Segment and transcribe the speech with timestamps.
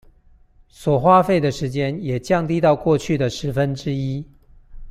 [0.67, 4.25] 所花費的時間也降低到過去的十分之一